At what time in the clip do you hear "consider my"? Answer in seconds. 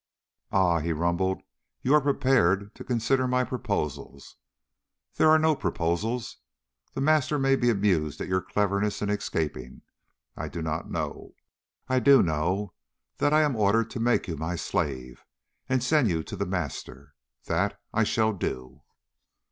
2.83-3.43